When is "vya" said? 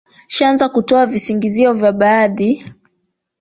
1.73-1.91